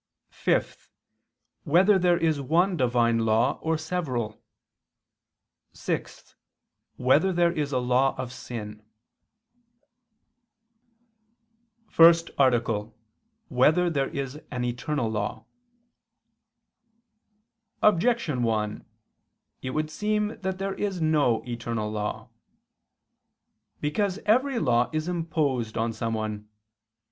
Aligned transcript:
(5) 0.31 0.89
Whether 1.63 1.99
there 1.99 2.17
is 2.17 2.41
one 2.41 2.75
Divine 2.75 3.19
law, 3.19 3.59
or 3.61 3.77
several? 3.77 4.41
(6) 5.73 6.35
Whether 6.95 7.31
there 7.31 7.51
is 7.51 7.71
a 7.71 7.77
law 7.77 8.15
of 8.17 8.33
sin?________________________ 8.33 8.81
FIRST 11.91 12.31
ARTICLE 12.39 12.75
[I 12.75 12.87
II, 12.87 12.87
Q. 12.87 12.91
91, 12.91 12.93
Art. 12.97 13.51
1] 13.51 13.57
Whether 13.59 13.89
There 13.91 14.09
Is 14.09 14.41
an 14.49 14.63
Eternal 14.63 15.11
Law? 15.11 15.45
Objection 17.83 18.41
1: 18.41 18.83
It 19.61 19.69
would 19.69 19.91
seem 19.91 20.29
that 20.39 20.57
there 20.57 20.73
is 20.73 20.99
no 20.99 21.43
eternal 21.47 21.91
law. 21.91 22.29
Because 23.79 24.17
every 24.25 24.57
law 24.57 24.89
is 24.91 25.07
imposed 25.07 25.77
on 25.77 25.93
someone. 25.93 26.49